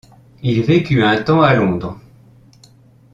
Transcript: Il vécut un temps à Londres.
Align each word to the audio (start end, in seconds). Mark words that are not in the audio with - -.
Il 0.41 0.63
vécut 0.63 1.03
un 1.03 1.21
temps 1.21 1.43
à 1.43 1.53
Londres. 1.53 1.99